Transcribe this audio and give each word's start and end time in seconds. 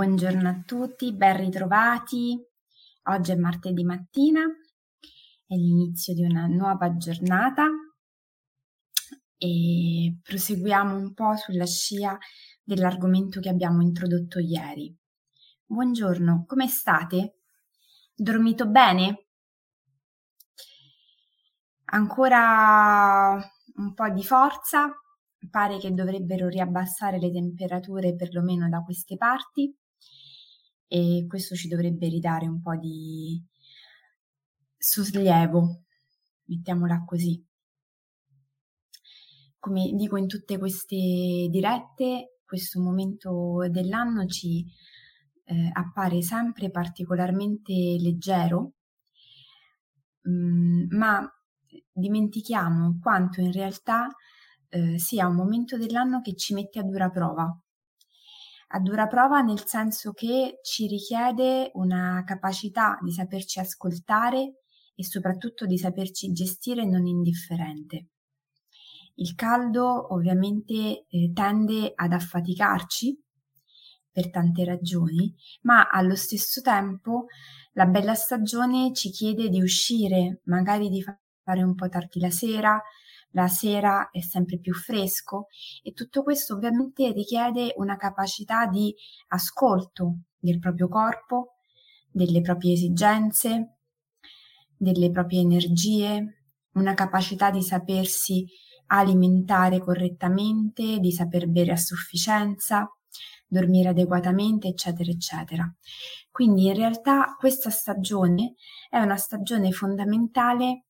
Buongiorno 0.00 0.48
a 0.48 0.62
tutti, 0.64 1.12
ben 1.12 1.36
ritrovati. 1.36 2.42
Oggi 3.10 3.32
è 3.32 3.34
martedì 3.34 3.84
mattina, 3.84 4.40
è 5.46 5.54
l'inizio 5.54 6.14
di 6.14 6.22
una 6.22 6.46
nuova 6.46 6.96
giornata 6.96 7.66
e 9.36 10.18
proseguiamo 10.22 10.96
un 10.96 11.12
po' 11.12 11.36
sulla 11.36 11.66
scia 11.66 12.16
dell'argomento 12.62 13.40
che 13.40 13.50
abbiamo 13.50 13.82
introdotto 13.82 14.38
ieri. 14.38 14.96
Buongiorno, 15.66 16.44
come 16.46 16.66
state? 16.66 17.40
Dormito 18.14 18.66
bene? 18.66 19.26
Ancora 21.92 23.34
un 23.74 23.92
po' 23.92 24.08
di 24.08 24.24
forza? 24.24 24.94
Pare 25.50 25.76
che 25.76 25.92
dovrebbero 25.92 26.48
riabbassare 26.48 27.18
le 27.18 27.30
temperature 27.30 28.16
perlomeno 28.16 28.66
da 28.70 28.80
queste 28.80 29.18
parti 29.18 29.74
e 30.92 31.24
questo 31.28 31.54
ci 31.54 31.68
dovrebbe 31.68 32.08
ridare 32.08 32.48
un 32.48 32.60
po' 32.60 32.74
di 32.74 33.40
sollievo, 34.76 35.84
mettiamola 36.46 37.04
così. 37.04 37.46
Come 39.60 39.92
dico 39.94 40.16
in 40.16 40.26
tutte 40.26 40.58
queste 40.58 40.96
dirette, 41.48 42.40
questo 42.44 42.80
momento 42.80 43.68
dell'anno 43.70 44.26
ci 44.26 44.66
eh, 45.44 45.70
appare 45.72 46.22
sempre 46.22 46.72
particolarmente 46.72 47.72
leggero, 47.72 48.72
mh, 50.22 50.30
mm, 50.32 50.86
ma 50.90 51.24
dimentichiamo 51.92 52.98
quanto 53.00 53.40
in 53.40 53.52
realtà 53.52 54.08
eh, 54.70 54.98
sia 54.98 55.28
un 55.28 55.36
momento 55.36 55.78
dell'anno 55.78 56.20
che 56.20 56.34
ci 56.34 56.52
mette 56.52 56.80
a 56.80 56.82
dura 56.82 57.10
prova. 57.10 57.56
A 58.72 58.78
dura 58.78 59.08
prova 59.08 59.40
nel 59.40 59.66
senso 59.66 60.12
che 60.12 60.60
ci 60.62 60.86
richiede 60.86 61.72
una 61.74 62.22
capacità 62.24 62.98
di 63.02 63.10
saperci 63.10 63.58
ascoltare 63.58 64.60
e 64.94 65.04
soprattutto 65.04 65.66
di 65.66 65.76
saperci 65.76 66.30
gestire 66.32 66.84
non 66.84 67.06
indifferente. 67.06 68.06
Il 69.14 69.34
caldo 69.34 70.14
ovviamente 70.14 71.06
eh, 71.08 71.32
tende 71.34 71.92
ad 71.94 72.12
affaticarci 72.12 73.20
per 74.12 74.30
tante 74.30 74.64
ragioni, 74.64 75.34
ma 75.62 75.88
allo 75.88 76.14
stesso 76.14 76.60
tempo 76.60 77.26
la 77.72 77.86
bella 77.86 78.14
stagione 78.14 78.92
ci 78.92 79.10
chiede 79.10 79.48
di 79.48 79.60
uscire, 79.60 80.42
magari 80.44 80.88
di 80.88 81.02
fare 81.02 81.62
un 81.62 81.74
po' 81.74 81.88
tardi 81.88 82.20
la 82.20 82.30
sera, 82.30 82.80
la 83.32 83.48
sera 83.48 84.10
è 84.10 84.20
sempre 84.20 84.58
più 84.58 84.74
fresco 84.74 85.46
e 85.82 85.92
tutto 85.92 86.22
questo 86.22 86.54
ovviamente 86.54 87.12
richiede 87.12 87.72
una 87.76 87.96
capacità 87.96 88.66
di 88.66 88.94
ascolto 89.28 90.20
del 90.38 90.58
proprio 90.58 90.88
corpo, 90.88 91.54
delle 92.10 92.40
proprie 92.40 92.72
esigenze, 92.72 93.76
delle 94.76 95.10
proprie 95.10 95.40
energie, 95.40 96.44
una 96.72 96.94
capacità 96.94 97.50
di 97.50 97.62
sapersi 97.62 98.46
alimentare 98.86 99.78
correttamente, 99.80 100.98
di 100.98 101.12
saper 101.12 101.48
bere 101.48 101.72
a 101.72 101.76
sufficienza, 101.76 102.88
dormire 103.46 103.90
adeguatamente, 103.90 104.68
eccetera, 104.68 105.10
eccetera. 105.10 105.74
Quindi 106.30 106.66
in 106.66 106.74
realtà 106.74 107.36
questa 107.38 107.70
stagione 107.70 108.54
è 108.88 108.98
una 108.98 109.16
stagione 109.16 109.72
fondamentale 109.72 110.84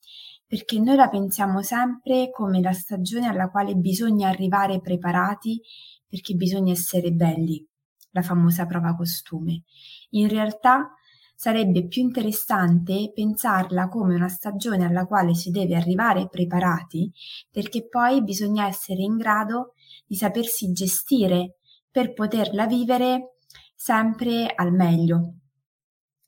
perché 0.50 0.80
noi 0.80 0.96
la 0.96 1.08
pensiamo 1.08 1.62
sempre 1.62 2.28
come 2.32 2.60
la 2.60 2.72
stagione 2.72 3.28
alla 3.28 3.48
quale 3.50 3.76
bisogna 3.76 4.28
arrivare 4.28 4.80
preparati 4.80 5.60
perché 6.08 6.34
bisogna 6.34 6.72
essere 6.72 7.12
belli, 7.12 7.64
la 8.10 8.22
famosa 8.22 8.66
prova 8.66 8.96
costume. 8.96 9.62
In 10.10 10.28
realtà 10.28 10.92
sarebbe 11.36 11.86
più 11.86 12.02
interessante 12.02 13.12
pensarla 13.14 13.86
come 13.86 14.16
una 14.16 14.26
stagione 14.26 14.84
alla 14.84 15.06
quale 15.06 15.34
si 15.34 15.52
deve 15.52 15.76
arrivare 15.76 16.28
preparati 16.28 17.12
perché 17.48 17.86
poi 17.86 18.20
bisogna 18.24 18.66
essere 18.66 19.02
in 19.02 19.16
grado 19.18 19.74
di 20.04 20.16
sapersi 20.16 20.72
gestire 20.72 21.58
per 21.88 22.12
poterla 22.12 22.66
vivere 22.66 23.36
sempre 23.72 24.52
al 24.52 24.72
meglio, 24.72 25.34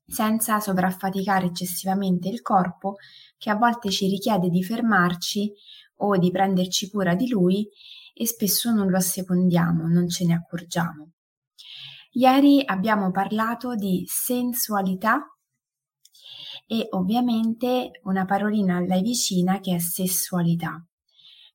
senza 0.06 0.60
sovraffaticare 0.60 1.46
eccessivamente 1.46 2.28
il 2.28 2.40
corpo 2.40 2.98
che 3.42 3.50
a 3.50 3.56
volte 3.56 3.90
ci 3.90 4.06
richiede 4.06 4.50
di 4.50 4.62
fermarci 4.62 5.52
o 5.96 6.16
di 6.16 6.30
prenderci 6.30 6.88
cura 6.88 7.16
di 7.16 7.28
lui 7.28 7.68
e 8.14 8.24
spesso 8.24 8.70
non 8.70 8.88
lo 8.88 8.96
assecondiamo, 8.96 9.88
non 9.88 10.08
ce 10.08 10.24
ne 10.24 10.34
accorgiamo. 10.34 11.10
Ieri 12.12 12.62
abbiamo 12.64 13.10
parlato 13.10 13.74
di 13.74 14.04
sensualità 14.06 15.26
e 16.68 16.86
ovviamente 16.90 17.90
una 18.04 18.24
parolina 18.26 18.76
a 18.76 18.80
lei 18.80 19.02
vicina 19.02 19.58
che 19.58 19.74
è 19.74 19.78
sessualità, 19.80 20.80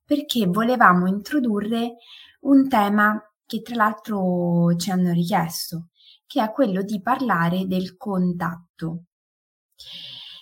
perché 0.04 0.46
volevamo 0.46 1.06
introdurre 1.06 1.94
un 2.40 2.68
tema 2.68 3.18
che 3.46 3.62
tra 3.62 3.76
l'altro 3.76 4.76
ci 4.76 4.90
hanno 4.90 5.12
richiesto, 5.12 5.86
che 6.26 6.42
è 6.42 6.52
quello 6.52 6.82
di 6.82 7.00
parlare 7.00 7.66
del 7.66 7.96
contatto. 7.96 9.04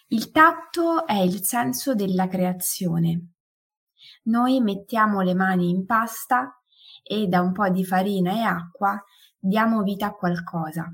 Il 0.08 0.30
tatto 0.30 1.04
è 1.04 1.18
il 1.18 1.42
senso 1.42 1.96
della 1.96 2.28
creazione. 2.28 3.32
Noi 4.26 4.60
mettiamo 4.60 5.20
le 5.20 5.34
mani 5.34 5.68
in 5.68 5.84
pasta 5.84 6.62
e 7.02 7.26
da 7.26 7.40
un 7.40 7.50
po' 7.50 7.68
di 7.70 7.84
farina 7.84 8.32
e 8.32 8.40
acqua 8.42 9.02
diamo 9.36 9.82
vita 9.82 10.06
a 10.06 10.14
qualcosa. 10.14 10.86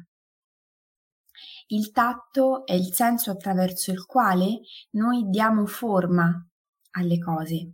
Il 1.66 1.90
tatto 1.90 2.64
è 2.64 2.72
il 2.72 2.94
senso 2.94 3.30
attraverso 3.30 3.90
il 3.90 4.06
quale 4.06 4.60
noi 4.92 5.28
diamo 5.28 5.66
forma 5.66 6.46
alle 6.92 7.18
cose. 7.18 7.72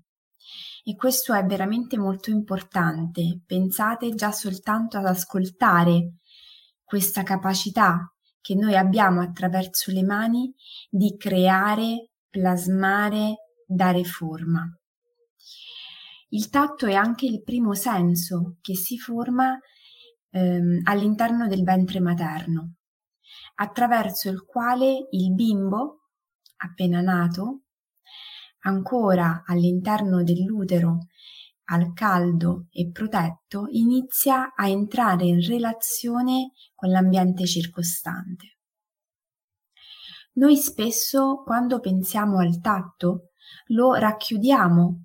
E 0.82 0.96
questo 0.96 1.34
è 1.34 1.44
veramente 1.44 1.96
molto 1.96 2.30
importante. 2.30 3.42
Pensate 3.46 4.12
già 4.16 4.32
soltanto 4.32 4.98
ad 4.98 5.06
ascoltare 5.06 6.14
questa 6.82 7.22
capacità 7.22 8.12
che 8.48 8.54
noi 8.54 8.74
abbiamo 8.76 9.20
attraverso 9.20 9.92
le 9.92 10.02
mani 10.02 10.50
di 10.88 11.18
creare, 11.18 12.12
plasmare, 12.30 13.50
dare 13.66 14.04
forma. 14.04 14.66
Il 16.30 16.48
tatto 16.48 16.86
è 16.86 16.94
anche 16.94 17.26
il 17.26 17.42
primo 17.42 17.74
senso 17.74 18.56
che 18.62 18.74
si 18.74 18.96
forma 18.96 19.58
ehm, 20.30 20.80
all'interno 20.84 21.46
del 21.46 21.62
ventre 21.62 22.00
materno, 22.00 22.76
attraverso 23.56 24.30
il 24.30 24.42
quale 24.46 25.08
il 25.10 25.34
bimbo, 25.34 26.04
appena 26.56 27.02
nato, 27.02 27.64
ancora 28.60 29.42
all'interno 29.44 30.22
dell'utero 30.22 31.00
al 31.70 31.92
caldo 31.92 32.66
e 32.70 32.90
protetto, 32.90 33.66
inizia 33.70 34.54
a 34.54 34.68
entrare 34.68 35.26
in 35.26 35.44
relazione 35.44 36.52
con 36.74 36.90
l'ambiente 36.90 37.46
circostante. 37.46 38.58
Noi 40.34 40.56
spesso, 40.56 41.42
quando 41.44 41.80
pensiamo 41.80 42.38
al 42.38 42.60
tatto, 42.60 43.30
lo 43.68 43.94
racchiudiamo 43.94 45.04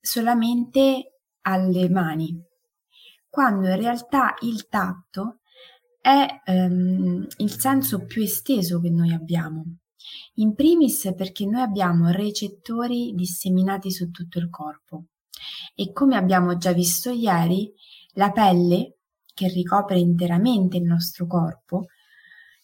solamente 0.00 1.20
alle 1.42 1.88
mani, 1.90 2.40
quando 3.28 3.68
in 3.68 3.76
realtà 3.76 4.36
il 4.40 4.68
tatto 4.68 5.40
è 6.00 6.26
ehm, 6.44 7.26
il 7.38 7.50
senso 7.50 8.04
più 8.04 8.22
esteso 8.22 8.80
che 8.80 8.90
noi 8.90 9.12
abbiamo. 9.12 9.64
In 10.34 10.54
primis 10.54 11.12
perché 11.14 11.44
noi 11.44 11.60
abbiamo 11.60 12.10
recettori 12.10 13.12
disseminati 13.14 13.90
su 13.90 14.10
tutto 14.10 14.38
il 14.38 14.48
corpo 14.48 15.06
e 15.74 15.92
come 15.92 16.16
abbiamo 16.16 16.56
già 16.56 16.72
visto 16.72 17.10
ieri, 17.10 17.72
la 18.14 18.30
pelle, 18.30 18.98
che 19.32 19.48
ricopre 19.48 19.98
interamente 19.98 20.76
il 20.76 20.84
nostro 20.84 21.26
corpo, 21.26 21.86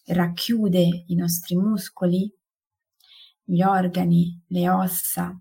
racchiude 0.06 1.04
i 1.06 1.14
nostri 1.14 1.56
muscoli, 1.56 2.32
gli 3.42 3.62
organi, 3.62 4.42
le 4.48 4.68
ossa, 4.68 5.38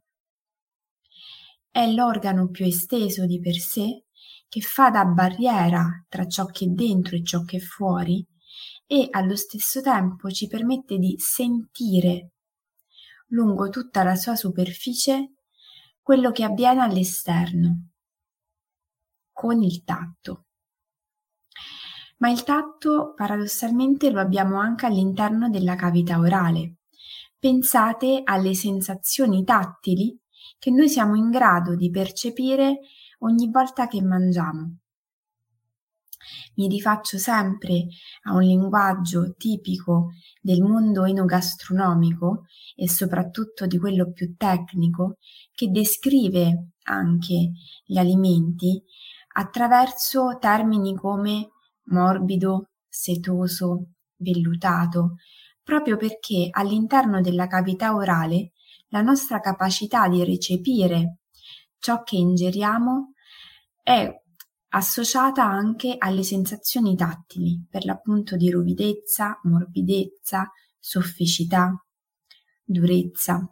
è 1.76 1.92
l'organo 1.92 2.50
più 2.50 2.66
esteso 2.66 3.26
di 3.26 3.40
per 3.42 3.56
sé 3.56 4.06
che 4.48 4.62
fa 4.62 4.90
da 4.90 5.04
barriera 5.04 6.06
tra 6.08 6.26
ciò 6.26 6.46
che 6.46 6.64
è 6.64 6.68
dentro 6.70 7.18
e 7.18 7.24
ciò 7.24 7.44
che 7.44 7.58
è 7.58 7.60
fuori 7.60 8.26
e 8.88 9.08
allo 9.12 9.36
stesso 9.36 9.81
tempo 9.81 10.31
ci 10.31 10.48
permette 10.48 10.98
di 10.98 11.16
sentire 11.18 12.30
lungo 13.30 13.68
tutta 13.70 14.04
la 14.04 14.16
sua 14.16 14.36
superficie 14.36 15.34
quello 16.06 16.31
che 16.31 16.44
avviene 16.44 16.84
all'esterno 16.84 17.88
con 19.31 19.63
il 19.63 19.84
tatto. 19.84 20.46
Ma 22.18 22.30
il 22.30 22.44
tatto 22.44 23.16
paradossalmente 23.16 24.12
lo 24.12 24.19
abbiamo 24.19 24.60
anche 24.60 24.86
all'interno 24.86 25.50
della 25.50 25.75
cavità 25.75 26.19
orale. 26.19 26.75
Pensate 27.40 28.22
alle 28.24 28.54
sensazioni 28.54 29.44
tattili 29.44 30.16
che 30.60 30.69
noi 30.69 30.90
siamo 30.90 31.16
in 31.16 31.31
grado 31.31 31.74
di 31.74 31.90
percepire 31.90 32.81
ogni 33.22 33.50
volta 33.50 33.88
che 33.88 34.04
mangiamo. 34.04 34.78
Mi 36.56 36.68
rifaccio 36.68 37.18
sempre 37.18 37.88
a 38.24 38.34
un 38.34 38.42
linguaggio 38.42 39.34
tipico 39.38 40.12
del 40.42 40.62
mondo 40.62 41.06
enogastronomico 41.06 42.46
e 42.75 42.90
soprattutto 42.90 43.66
di 43.66 43.78
quello 43.78 44.12
più 44.12 44.36
tecnico 44.36 45.18
che 45.54 45.69
descrive 45.69 46.72
anche 46.84 47.52
gli 47.84 47.98
alimenti 47.98 48.81
attraverso 49.38 50.38
termini 50.40 50.96
come 50.96 51.50
morbido, 51.86 52.69
setoso, 52.88 53.92
vellutato, 54.18 55.16
proprio 55.63 55.98
perché 55.98 56.48
all'interno 56.52 57.22
della 57.22 57.48
cavità 57.48 57.96
orale 57.96 58.52
la 58.90 59.02
nostra 59.02 59.40
capacità 59.40 60.07
di 60.07 60.24
recepire 60.24 61.18
ciò 61.80 62.02
che 62.04 62.16
ingeriamo 62.16 63.13
è 63.84 64.10
associata 64.75 65.45
anche 65.45 65.95
alle 65.98 66.24
sensazioni 66.24 66.95
tattili, 66.95 67.66
per 67.69 67.86
l'appunto 67.86 68.36
di 68.36 68.50
ruvidezza, 68.50 69.39
morbidezza, 69.44 70.51
sofficità, 70.77 71.74
durezza. 72.63 73.50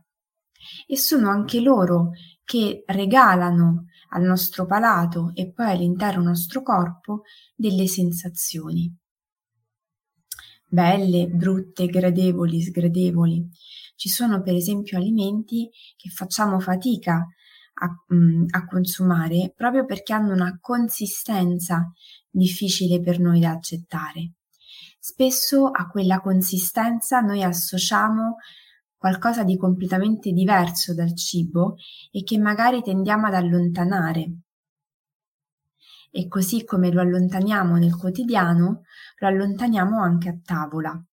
E 0.85 0.97
sono 0.97 1.29
anche 1.29 1.61
loro 1.61 2.11
che 2.43 2.83
regalano 2.87 3.85
al 4.09 4.23
nostro 4.23 4.65
palato 4.65 5.31
e 5.33 5.51
poi 5.51 5.71
all'intero 5.71 6.21
nostro 6.21 6.61
corpo 6.61 7.21
delle 7.55 7.87
sensazioni. 7.87 8.93
Belle, 10.67 11.27
brutte, 11.27 11.85
gradevoli, 11.85 12.61
sgradevoli. 12.61 13.47
Ci 13.95 14.09
sono 14.09 14.41
per 14.41 14.55
esempio 14.55 14.97
alimenti 14.97 15.69
che 15.95 16.09
facciamo 16.09 16.59
fatica 16.59 17.25
a, 17.73 18.15
mm, 18.15 18.45
a 18.51 18.65
consumare 18.65 19.53
proprio 19.55 19.85
perché 19.85 20.13
hanno 20.13 20.33
una 20.33 20.57
consistenza 20.61 21.91
difficile 22.29 23.01
per 23.01 23.19
noi 23.19 23.39
da 23.39 23.51
accettare. 23.51 24.33
Spesso 24.99 25.67
a 25.67 25.87
quella 25.87 26.21
consistenza 26.21 27.19
noi 27.19 27.43
associamo 27.43 28.37
qualcosa 28.95 29.43
di 29.43 29.57
completamente 29.57 30.31
diverso 30.31 30.93
dal 30.93 31.13
cibo 31.13 31.75
e 32.09 32.23
che 32.23 32.37
magari 32.37 32.81
tendiamo 32.81 33.27
ad 33.27 33.33
allontanare. 33.33 34.33
E 36.09 36.27
così 36.29 36.63
come 36.63 36.89
lo 36.89 37.01
allontaniamo 37.01 37.75
nel 37.75 37.97
quotidiano, 37.97 38.83
lo 39.17 39.27
allontaniamo 39.27 40.01
anche 40.01 40.29
a 40.29 40.37
tavola. 40.41 41.03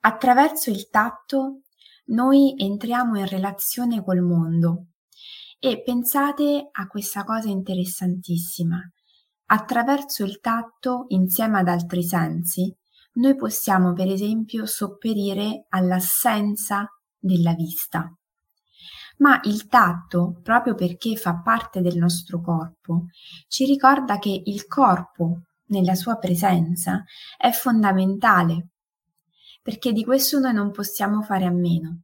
Attraverso 0.00 0.68
il 0.68 0.90
tatto 0.90 1.62
noi 2.06 2.54
entriamo 2.56 3.18
in 3.18 3.26
relazione 3.26 4.02
col 4.02 4.20
mondo 4.20 4.86
e 5.58 5.82
pensate 5.82 6.68
a 6.70 6.86
questa 6.86 7.24
cosa 7.24 7.48
interessantissima. 7.48 8.78
Attraverso 9.46 10.24
il 10.24 10.40
tatto, 10.40 11.06
insieme 11.08 11.60
ad 11.60 11.68
altri 11.68 12.02
sensi, 12.02 12.74
noi 13.14 13.36
possiamo 13.36 13.92
per 13.92 14.08
esempio 14.08 14.66
sopperire 14.66 15.66
all'assenza 15.68 16.86
della 17.18 17.54
vista. 17.54 18.12
Ma 19.18 19.40
il 19.44 19.68
tatto, 19.68 20.40
proprio 20.42 20.74
perché 20.74 21.16
fa 21.16 21.36
parte 21.36 21.80
del 21.80 21.96
nostro 21.96 22.40
corpo, 22.40 23.06
ci 23.48 23.64
ricorda 23.64 24.18
che 24.18 24.42
il 24.44 24.66
corpo, 24.66 25.42
nella 25.66 25.94
sua 25.94 26.16
presenza, 26.16 27.04
è 27.36 27.50
fondamentale 27.52 28.70
perché 29.64 29.94
di 29.94 30.04
questo 30.04 30.38
noi 30.40 30.52
non 30.52 30.72
possiamo 30.72 31.22
fare 31.22 31.46
a 31.46 31.50
meno. 31.50 32.02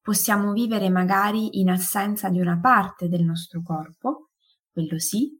Possiamo 0.00 0.52
vivere 0.52 0.90
magari 0.90 1.58
in 1.58 1.68
assenza 1.68 2.28
di 2.28 2.38
una 2.38 2.60
parte 2.60 3.08
del 3.08 3.24
nostro 3.24 3.62
corpo, 3.64 4.28
quello 4.70 4.96
sì, 5.00 5.36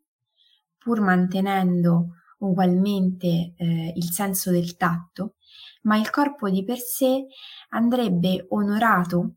pur 0.76 1.00
mantenendo 1.00 2.16
ugualmente 2.38 3.54
eh, 3.56 3.92
il 3.94 4.10
senso 4.10 4.50
del 4.50 4.76
tatto, 4.76 5.36
ma 5.82 5.96
il 5.96 6.10
corpo 6.10 6.50
di 6.50 6.64
per 6.64 6.78
sé 6.78 7.24
andrebbe 7.68 8.46
onorato 8.48 9.34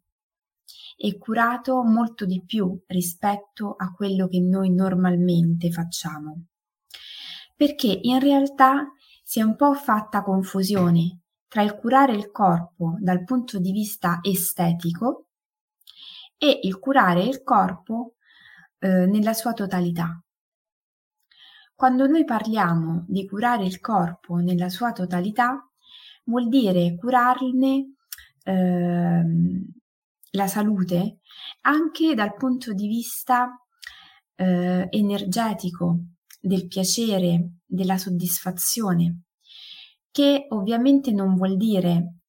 e 0.98 1.20
curato 1.20 1.84
molto 1.84 2.26
di 2.26 2.42
più 2.44 2.82
rispetto 2.88 3.76
a 3.78 3.92
quello 3.92 4.28
che 4.28 4.40
noi 4.40 4.72
normalmente 4.72 5.70
facciamo. 5.70 6.46
Perché 7.56 8.00
in 8.02 8.20
realtà 8.20 8.92
si 9.22 9.40
è 9.40 9.44
un 9.44 9.56
po' 9.56 9.76
fatta 9.76 10.24
confusione 10.24 11.20
tra 11.56 11.64
il 11.64 11.76
curare 11.76 12.12
il 12.12 12.32
corpo 12.32 12.98
dal 13.00 13.24
punto 13.24 13.60
di 13.60 13.72
vista 13.72 14.20
estetico 14.22 15.28
e 16.38 16.60
il 16.64 16.80
curare 16.80 17.24
il 17.24 17.44
corpo 17.44 18.16
eh, 18.80 19.06
nella 19.06 19.32
sua 19.32 19.54
totalità. 19.54 20.22
Quando 21.74 22.08
noi 22.08 22.26
parliamo 22.26 23.06
di 23.08 23.26
curare 23.26 23.64
il 23.64 23.80
corpo 23.80 24.36
nella 24.36 24.68
sua 24.68 24.92
totalità, 24.92 25.66
vuol 26.26 26.50
dire 26.50 26.94
curarne 26.98 27.94
eh, 28.44 29.24
la 30.32 30.48
salute 30.48 31.20
anche 31.62 32.16
dal 32.16 32.36
punto 32.36 32.74
di 32.74 32.90
vista 32.90 33.66
eh, 34.36 34.88
energetico, 34.90 36.00
del 36.38 36.68
piacere, 36.68 37.60
della 37.66 37.98
soddisfazione 37.98 39.25
che 40.16 40.46
ovviamente 40.52 41.12
non 41.12 41.36
vuol 41.36 41.58
dire 41.58 42.20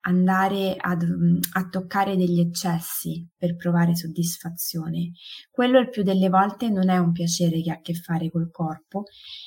andare 0.00 0.76
ad, 0.78 1.02
mm, 1.02 1.38
a 1.54 1.66
toccare 1.70 2.14
degli 2.14 2.40
eccessi 2.40 3.26
per 3.34 3.56
provare 3.56 3.96
soddisfazione. 3.96 5.12
Quello 5.50 5.78
il 5.78 5.88
più 5.88 6.02
delle 6.02 6.28
volte 6.28 6.68
non 6.68 6.90
è 6.90 6.98
un 6.98 7.12
piacere 7.12 7.62
che 7.62 7.70
ha 7.70 7.76
a 7.76 7.80
che 7.80 7.94
fare 7.94 8.30
col 8.30 8.50
corpo 8.50 9.04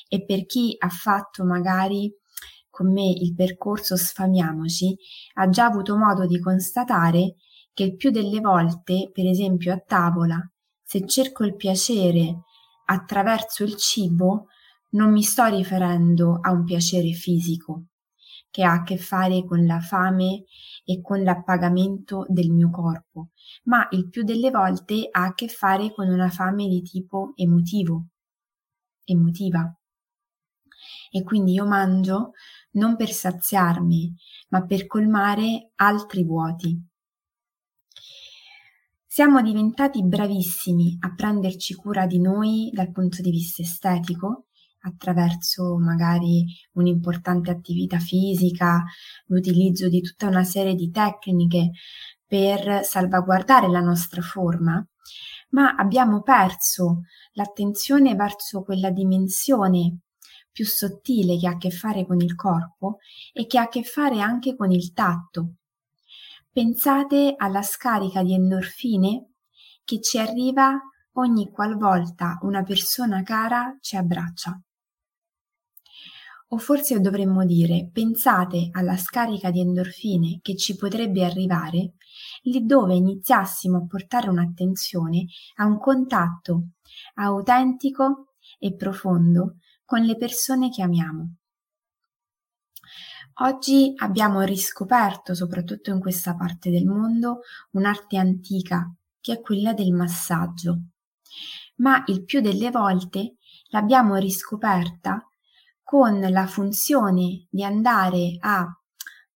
e 0.07 0.25
per 0.25 0.47
chi 0.47 0.75
ha 0.79 0.89
fatto 0.89 1.45
magari 1.45 2.11
con 2.71 2.91
me 2.91 3.07
il 3.07 3.35
percorso 3.35 3.95
Sfamiamoci 3.95 4.97
ha 5.35 5.47
già 5.49 5.65
avuto 5.65 5.95
modo 5.95 6.25
di 6.25 6.39
constatare 6.39 7.35
che 7.71 7.83
il 7.83 7.95
più 7.97 8.09
delle 8.09 8.39
volte, 8.39 9.11
per 9.13 9.27
esempio 9.27 9.71
a 9.71 9.83
tavola, 9.85 10.39
se 10.81 11.05
cerco 11.05 11.43
il 11.43 11.55
piacere 11.55 12.45
attraverso 12.85 13.63
il 13.63 13.75
cibo, 13.75 14.47
non 14.95 15.11
mi 15.11 15.21
sto 15.23 15.45
riferendo 15.45 16.39
a 16.41 16.51
un 16.51 16.63
piacere 16.63 17.11
fisico 17.11 17.87
che 18.49 18.63
ha 18.63 18.71
a 18.71 18.83
che 18.83 18.97
fare 18.97 19.43
con 19.43 19.65
la 19.65 19.81
fame 19.81 20.45
e 20.85 21.01
con 21.01 21.21
l'appagamento 21.21 22.25
del 22.29 22.51
mio 22.51 22.69
corpo, 22.69 23.31
ma 23.65 23.85
il 23.91 24.09
più 24.09 24.23
delle 24.23 24.49
volte 24.49 25.09
ha 25.11 25.25
a 25.25 25.33
che 25.33 25.49
fare 25.49 25.93
con 25.93 26.07
una 26.07 26.29
fame 26.29 26.67
di 26.67 26.81
tipo 26.81 27.33
emotivo, 27.35 28.07
emotiva. 29.03 29.77
E 31.11 31.23
quindi 31.23 31.51
io 31.51 31.65
mangio 31.65 32.31
non 32.71 32.95
per 32.95 33.11
saziarmi, 33.11 34.15
ma 34.49 34.65
per 34.65 34.85
colmare 34.85 35.71
altri 35.75 36.23
vuoti. 36.23 36.81
Siamo 39.05 39.41
diventati 39.41 40.01
bravissimi 40.03 40.97
a 41.01 41.13
prenderci 41.13 41.73
cura 41.75 42.05
di 42.05 42.19
noi 42.19 42.69
dal 42.73 42.91
punto 42.91 43.21
di 43.21 43.31
vista 43.31 43.61
estetico 43.61 44.44
attraverso 44.85 45.77
magari 45.77 46.45
un'importante 46.73 47.51
attività 47.51 47.99
fisica, 47.99 48.83
l'utilizzo 49.25 49.89
di 49.89 50.01
tutta 50.01 50.27
una 50.27 50.43
serie 50.43 50.75
di 50.75 50.91
tecniche 50.91 51.71
per 52.25 52.83
salvaguardare 52.83 53.67
la 53.69 53.81
nostra 53.81 54.21
forma, 54.21 54.85
ma 55.49 55.75
abbiamo 55.75 56.21
perso 56.21 57.03
l'attenzione 57.33 58.15
verso 58.15 58.63
quella 58.63 58.89
dimensione 58.89 59.99
più 60.51 60.65
sottile 60.65 61.37
che 61.37 61.47
ha 61.47 61.51
a 61.51 61.57
che 61.57 61.69
fare 61.69 62.05
con 62.05 62.21
il 62.21 62.35
corpo 62.35 62.99
e 63.33 63.45
che 63.45 63.57
ha 63.59 63.63
a 63.63 63.67
che 63.67 63.83
fare 63.83 64.21
anche 64.21 64.55
con 64.55 64.71
il 64.71 64.93
tatto. 64.93 65.55
Pensate 66.49 67.33
alla 67.37 67.61
scarica 67.61 68.23
di 68.23 68.33
endorfine 68.33 69.33
che 69.83 69.99
ci 69.99 70.17
arriva 70.17 70.79
ogni 71.13 71.51
qualvolta 71.51 72.37
una 72.41 72.63
persona 72.63 73.21
cara 73.23 73.77
ci 73.81 73.97
abbraccia. 73.97 74.59
O 76.49 76.57
forse 76.57 76.99
dovremmo 76.99 77.43
dire 77.43 77.89
pensate 77.91 78.69
alla 78.71 78.97
scarica 78.97 79.49
di 79.49 79.61
endorfine 79.61 80.39
che 80.41 80.55
ci 80.55 80.75
potrebbe 80.75 81.25
arrivare 81.25 81.93
lì 82.43 82.65
dove 82.65 82.95
iniziassimo 82.95 83.77
a 83.77 83.85
portare 83.87 84.29
un'attenzione 84.29 85.25
a 85.55 85.65
un 85.65 85.79
contatto 85.79 86.69
autentico 87.15 88.33
e 88.59 88.75
profondo 88.75 89.57
con 89.83 90.01
le 90.01 90.15
persone 90.17 90.69
che 90.69 90.81
amiamo. 90.81 91.35
Oggi 93.39 93.93
abbiamo 93.97 94.41
riscoperto, 94.41 95.35
soprattutto 95.35 95.91
in 95.91 95.99
questa 95.99 96.35
parte 96.35 96.69
del 96.69 96.85
mondo, 96.85 97.41
un'arte 97.71 98.17
antica 98.17 98.93
che 99.19 99.33
è 99.33 99.41
quella 99.41 99.73
del 99.73 99.91
massaggio, 99.91 100.79
ma 101.77 102.03
il 102.07 102.23
più 102.23 102.39
delle 102.39 102.71
volte 102.71 103.35
l'abbiamo 103.69 104.15
riscoperta 104.15 105.27
con 105.97 106.19
la 106.19 106.45
funzione 106.45 107.47
di 107.49 107.63
andare 107.63 108.35
a 108.41 108.67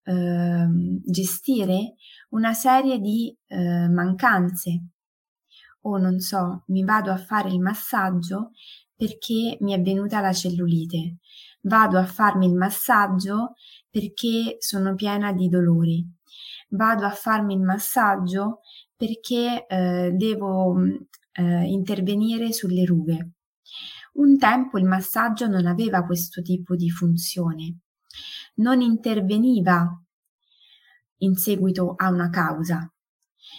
eh, 0.03 0.67
gestire 1.05 1.95
una 2.31 2.51
serie 2.51 2.99
di 2.99 3.33
eh, 3.47 3.87
mancanze. 3.87 4.87
O 5.83 5.97
non 5.97 6.19
so, 6.19 6.63
mi 6.67 6.83
vado 6.83 7.11
a 7.11 7.17
fare 7.17 7.47
il 7.47 7.61
massaggio 7.61 8.51
perché 8.93 9.57
mi 9.61 9.71
è 9.71 9.81
venuta 9.81 10.19
la 10.19 10.33
cellulite, 10.33 11.19
vado 11.61 11.97
a 11.97 12.03
farmi 12.03 12.47
il 12.47 12.55
massaggio 12.55 13.53
perché 13.89 14.57
sono 14.59 14.95
piena 14.95 15.31
di 15.31 15.47
dolori, 15.47 16.05
vado 16.71 17.05
a 17.05 17.11
farmi 17.11 17.53
il 17.53 17.61
massaggio 17.61 18.59
perché 18.97 19.65
eh, 19.65 20.11
devo 20.13 20.75
eh, 21.31 21.63
intervenire 21.67 22.51
sulle 22.51 22.83
rughe. 22.83 23.31
Un 24.13 24.37
tempo 24.37 24.77
il 24.77 24.85
massaggio 24.85 25.47
non 25.47 25.65
aveva 25.65 26.03
questo 26.05 26.41
tipo 26.41 26.75
di 26.75 26.89
funzione, 26.89 27.79
non 28.55 28.81
interveniva 28.81 29.87
in 31.19 31.35
seguito 31.35 31.93
a 31.95 32.09
una 32.09 32.29
causa. 32.29 32.91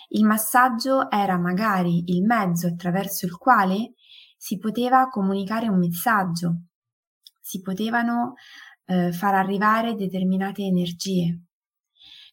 Il 0.09 0.25
massaggio 0.25 1.11
era 1.11 1.39
magari 1.39 2.05
il 2.13 2.23
mezzo 2.25 2.67
attraverso 2.67 3.27
il 3.27 3.37
quale 3.37 3.95
si 4.37 4.59
poteva 4.59 5.09
comunicare 5.09 5.69
un 5.69 5.79
messaggio, 5.79 6.63
si 7.41 7.61
potevano 7.61 8.35
eh, 8.87 9.13
far 9.13 9.35
arrivare 9.35 9.95
determinate 9.95 10.63
energie. 10.63 11.43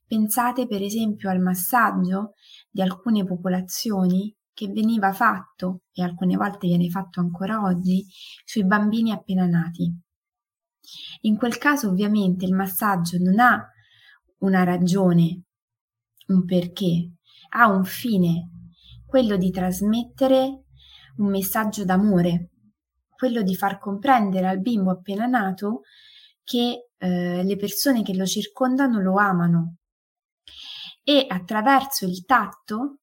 Pensate 0.05 0.67
per 0.67 0.81
esempio 0.81 1.29
al 1.29 1.39
massaggio 1.39 2.33
di 2.69 2.81
alcune 2.81 3.25
popolazioni 3.25 4.33
che 4.57 4.69
veniva 4.69 5.13
fatto, 5.13 5.81
e 5.93 6.01
alcune 6.01 6.35
volte 6.35 6.65
viene 6.65 6.89
fatto 6.89 7.19
ancora 7.19 7.61
oggi, 7.61 8.03
sui 8.43 8.65
bambini 8.65 9.11
appena 9.11 9.45
nati. 9.45 9.95
In 11.21 11.37
quel 11.37 11.59
caso 11.59 11.89
ovviamente 11.89 12.45
il 12.45 12.55
massaggio 12.55 13.19
non 13.19 13.37
ha 13.37 13.63
una 14.39 14.63
ragione, 14.63 15.43
un 16.29 16.43
perché, 16.43 17.17
ha 17.49 17.67
un 17.67 17.85
fine, 17.85 18.49
quello 19.05 19.37
di 19.37 19.51
trasmettere 19.51 20.63
un 21.17 21.29
messaggio 21.29 21.85
d'amore, 21.85 22.49
quello 23.15 23.43
di 23.43 23.55
far 23.55 23.77
comprendere 23.77 24.47
al 24.47 24.59
bimbo 24.59 24.89
appena 24.89 25.27
nato 25.27 25.81
che 26.43 26.89
eh, 26.97 27.43
le 27.43 27.55
persone 27.57 28.01
che 28.01 28.15
lo 28.15 28.25
circondano 28.25 29.01
lo 29.01 29.17
amano 29.19 29.75
e 31.03 31.27
attraverso 31.29 32.07
il 32.07 32.25
tatto 32.25 33.01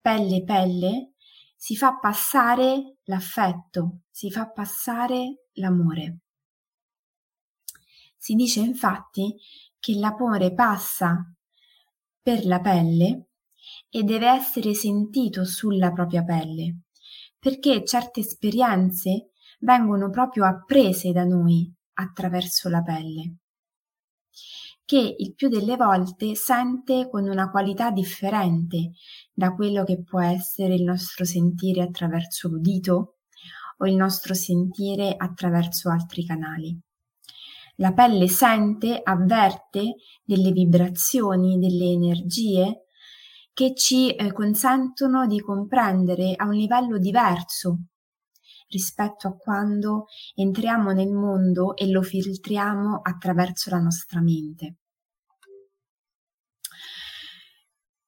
pelle 0.00 0.44
pelle, 0.44 1.12
si 1.56 1.76
fa 1.76 1.98
passare 1.98 2.98
l'affetto, 3.04 4.00
si 4.10 4.30
fa 4.30 4.48
passare 4.48 5.46
l'amore. 5.54 6.18
Si 8.16 8.34
dice 8.34 8.60
infatti 8.60 9.36
che 9.78 9.94
l'amore 9.94 10.54
passa 10.54 11.32
per 12.20 12.44
la 12.46 12.60
pelle 12.60 13.28
e 13.90 14.02
deve 14.02 14.28
essere 14.28 14.74
sentito 14.74 15.44
sulla 15.44 15.92
propria 15.92 16.24
pelle, 16.24 16.82
perché 17.38 17.84
certe 17.84 18.20
esperienze 18.20 19.30
vengono 19.60 20.10
proprio 20.10 20.44
apprese 20.44 21.12
da 21.12 21.24
noi 21.24 21.72
attraverso 21.94 22.68
la 22.68 22.82
pelle 22.82 23.38
che 24.88 25.16
il 25.18 25.34
più 25.34 25.50
delle 25.50 25.76
volte 25.76 26.34
sente 26.34 27.10
con 27.10 27.28
una 27.28 27.50
qualità 27.50 27.90
differente 27.90 28.92
da 29.34 29.52
quello 29.52 29.84
che 29.84 30.02
può 30.02 30.18
essere 30.22 30.76
il 30.76 30.82
nostro 30.82 31.26
sentire 31.26 31.82
attraverso 31.82 32.48
l'udito 32.48 33.16
o 33.76 33.86
il 33.86 33.94
nostro 33.94 34.32
sentire 34.32 35.12
attraverso 35.14 35.90
altri 35.90 36.24
canali. 36.24 36.74
La 37.76 37.92
pelle 37.92 38.28
sente, 38.28 38.98
avverte 39.04 39.96
delle 40.24 40.52
vibrazioni, 40.52 41.58
delle 41.58 41.90
energie 41.90 42.86
che 43.52 43.74
ci 43.74 44.14
eh, 44.14 44.32
consentono 44.32 45.26
di 45.26 45.38
comprendere 45.42 46.32
a 46.34 46.46
un 46.46 46.54
livello 46.54 46.96
diverso 46.96 47.80
rispetto 48.68 49.28
a 49.28 49.36
quando 49.36 50.06
entriamo 50.34 50.92
nel 50.92 51.12
mondo 51.12 51.76
e 51.76 51.88
lo 51.90 52.02
filtriamo 52.02 53.00
attraverso 53.02 53.70
la 53.70 53.78
nostra 53.78 54.20
mente. 54.20 54.76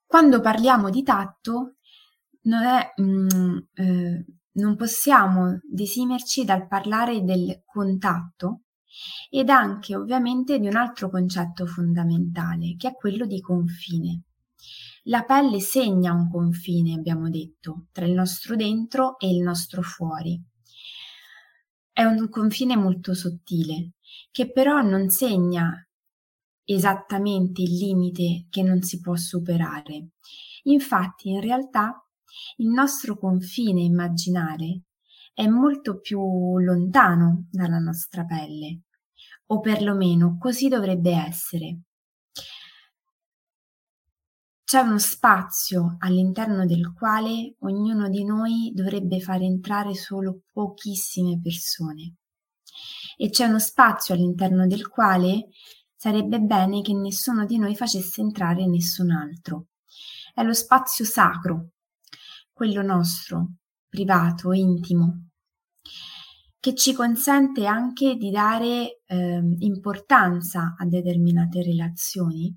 Quando 0.07 0.41
parliamo 0.41 0.91
di 0.91 1.03
tatto, 1.03 1.77
non, 2.43 2.65
è, 2.65 2.93
mm, 3.01 3.59
eh, 3.75 4.25
non 4.53 4.77
possiamo 4.77 5.61
desimerci 5.63 6.45
dal 6.45 6.67
parlare 6.67 7.23
del 7.23 7.63
contatto 7.65 8.63
ed 9.29 9.49
anche 9.49 9.95
ovviamente 9.95 10.59
di 10.59 10.67
un 10.67 10.77
altro 10.77 11.11
concetto 11.11 11.67
fondamentale, 11.67 12.75
che 12.77 12.89
è 12.89 12.95
quello 12.95 13.25
di 13.25 13.41
confine. 13.41 14.23
La 15.05 15.23
pelle 15.23 15.61
segna 15.61 16.13
un 16.13 16.29
confine, 16.29 16.95
abbiamo 16.95 17.31
detto, 17.31 17.87
tra 17.93 18.05
il 18.05 18.13
nostro 18.13 18.57
dentro 18.57 19.19
e 19.19 19.31
il 19.31 19.41
nostro 19.43 19.81
fuori. 19.81 20.43
È 21.93 22.05
un 22.05 22.29
confine 22.29 22.77
molto 22.77 23.15
sottile, 23.15 23.93
che 24.31 24.51
però 24.51 24.81
non 24.81 25.09
segna 25.11 25.73
esattamente 26.65 27.63
il 27.63 27.77
limite 27.77 28.47
che 28.49 28.63
non 28.63 28.83
si 28.83 29.01
può 29.01 29.17
superare. 29.17 30.11
Infatti, 30.65 31.31
in 31.31 31.41
realtà, 31.41 32.07
il 32.57 32.69
nostro 32.69 33.19
confine 33.19 33.83
immaginare 33.83 34.83
è 35.35 35.47
molto 35.47 36.01
più 36.01 36.59
lontano 36.59 37.47
dalla 37.51 37.79
nostra 37.79 38.25
pelle, 38.25 38.83
o 39.47 39.61
perlomeno 39.61 40.37
così 40.39 40.69
dovrebbe 40.69 41.11
essere. 41.13 41.81
C'è 44.71 44.79
uno 44.79 45.01
spazio 45.01 45.97
all'interno 45.99 46.65
del 46.65 46.93
quale 46.93 47.57
ognuno 47.63 48.09
di 48.09 48.25
noi 48.25 48.71
dovrebbe 48.73 49.19
far 49.19 49.43
entrare 49.43 49.95
solo 49.95 50.43
pochissime 50.53 51.41
persone 51.43 52.19
e 53.17 53.31
c'è 53.31 53.47
uno 53.47 53.59
spazio 53.59 54.15
all'interno 54.15 54.69
del 54.69 54.87
quale 54.87 55.49
sarebbe 55.97 56.39
bene 56.39 56.83
che 56.83 56.93
nessuno 56.93 57.47
di 57.47 57.59
noi 57.59 57.75
facesse 57.75 58.21
entrare 58.21 58.65
nessun 58.69 59.11
altro. 59.11 59.71
È 60.33 60.45
lo 60.45 60.53
spazio 60.53 61.05
sacro, 61.05 61.71
quello 62.53 62.83
nostro, 62.83 63.55
privato, 63.89 64.53
intimo, 64.53 65.31
che 66.61 66.77
ci 66.77 66.93
consente 66.93 67.67
anche 67.67 68.15
di 68.15 68.31
dare 68.31 69.01
eh, 69.05 69.43
importanza 69.59 70.77
a 70.79 70.87
determinate 70.87 71.61
relazioni, 71.61 72.57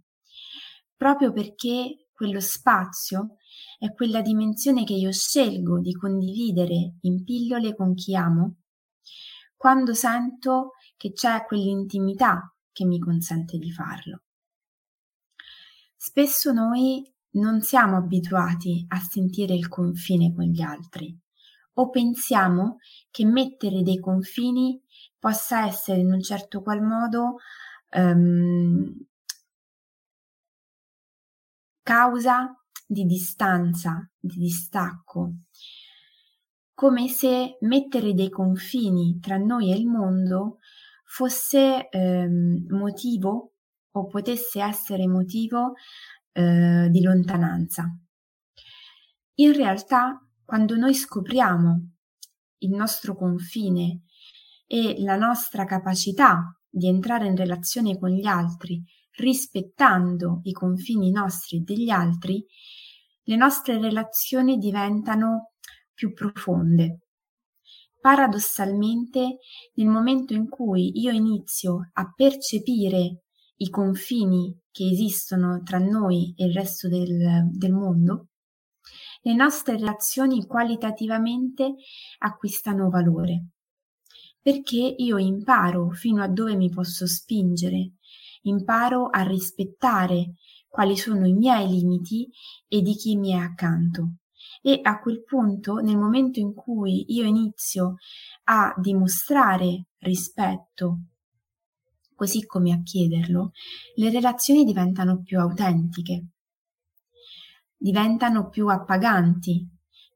proprio 0.95 1.33
perché 1.33 1.97
quello 2.13 2.39
spazio 2.39 3.37
è 3.77 3.91
quella 3.93 4.21
dimensione 4.21 4.83
che 4.83 4.93
io 4.93 5.11
scelgo 5.11 5.79
di 5.79 5.93
condividere 5.93 6.95
in 7.01 7.23
pillole 7.23 7.75
con 7.75 7.93
chi 7.93 8.15
amo, 8.15 8.55
quando 9.55 9.93
sento 9.93 10.73
che 10.95 11.11
c'è 11.11 11.43
quell'intimità 11.45 12.53
che 12.71 12.85
mi 12.85 12.99
consente 12.99 13.57
di 13.57 13.71
farlo. 13.71 14.21
Spesso 15.95 16.51
noi 16.51 17.09
non 17.31 17.61
siamo 17.61 17.97
abituati 17.97 18.85
a 18.89 18.99
sentire 18.99 19.53
il 19.53 19.67
confine 19.67 20.33
con 20.33 20.45
gli 20.45 20.61
altri 20.61 21.17
o 21.75 21.89
pensiamo 21.89 22.77
che 23.09 23.25
mettere 23.25 23.81
dei 23.81 23.99
confini 23.99 24.79
possa 25.17 25.65
essere 25.65 26.01
in 26.01 26.11
un 26.11 26.21
certo 26.21 26.61
qual 26.61 26.81
modo 26.81 27.37
um, 27.95 28.93
causa 31.83 32.57
di 32.87 33.03
distanza, 33.03 34.09
di 34.17 34.37
distacco, 34.37 35.33
come 36.73 37.07
se 37.07 37.57
mettere 37.61 38.13
dei 38.13 38.29
confini 38.29 39.19
tra 39.19 39.37
noi 39.37 39.71
e 39.71 39.75
il 39.75 39.85
mondo 39.85 40.57
fosse 41.03 41.89
ehm, 41.89 42.65
motivo 42.69 43.53
o 43.91 44.07
potesse 44.07 44.61
essere 44.61 45.07
motivo 45.07 45.73
eh, 46.31 46.87
di 46.89 47.01
lontananza. 47.01 47.95
In 49.35 49.53
realtà, 49.53 50.19
quando 50.43 50.75
noi 50.75 50.93
scopriamo 50.93 51.89
il 52.59 52.71
nostro 52.71 53.15
confine 53.15 54.03
e 54.65 54.95
la 54.99 55.15
nostra 55.15 55.65
capacità 55.65 56.57
di 56.67 56.87
entrare 56.87 57.27
in 57.27 57.35
relazione 57.35 57.99
con 57.99 58.09
gli 58.09 58.25
altri 58.25 58.83
rispettando 59.17 60.41
i 60.43 60.51
confini 60.51 61.11
nostri 61.11 61.57
e 61.57 61.61
degli 61.61 61.89
altri, 61.89 62.43
le 63.23 63.35
nostre 63.35 63.79
relazioni 63.79 64.57
diventano 64.57 65.51
più 65.93 66.13
profonde. 66.13 66.99
Paradossalmente, 68.01 69.37
nel 69.75 69.87
momento 69.87 70.33
in 70.33 70.49
cui 70.49 70.99
io 70.99 71.11
inizio 71.11 71.89
a 71.93 72.11
percepire 72.13 73.23
i 73.57 73.69
confini 73.69 74.59
che 74.71 74.85
esistono 74.85 75.61
tra 75.63 75.77
noi 75.77 76.33
e 76.35 76.45
il 76.45 76.53
resto 76.53 76.89
del, 76.89 77.47
del 77.51 77.71
mondo, 77.71 78.27
le 79.21 79.33
nostre 79.33 79.77
relazioni 79.77 80.45
qualitativamente 80.45 81.75
acquistano 82.19 82.89
valore, 82.89 83.51
perché 84.41 84.95
io 84.97 85.17
imparo 85.17 85.91
fino 85.91 86.21
a 86.21 86.27
dove 86.27 86.57
mi 86.57 86.69
posso 86.69 87.07
spingere 87.07 87.93
imparo 88.43 89.09
a 89.09 89.23
rispettare 89.23 90.35
quali 90.67 90.97
sono 90.97 91.27
i 91.27 91.33
miei 91.33 91.67
limiti 91.67 92.29
e 92.67 92.81
di 92.81 92.95
chi 92.95 93.15
mi 93.15 93.31
è 93.31 93.37
accanto. 93.37 94.15
E 94.61 94.79
a 94.81 94.99
quel 94.99 95.23
punto, 95.23 95.75
nel 95.75 95.97
momento 95.97 96.39
in 96.39 96.53
cui 96.53 97.05
io 97.13 97.25
inizio 97.25 97.95
a 98.45 98.73
dimostrare 98.77 99.87
rispetto, 99.99 100.99
così 102.15 102.45
come 102.45 102.71
a 102.71 102.81
chiederlo, 102.81 103.51
le 103.95 104.09
relazioni 104.09 104.63
diventano 104.63 105.21
più 105.21 105.39
autentiche, 105.39 106.27
diventano 107.75 108.47
più 108.47 108.67
appaganti, 108.67 109.67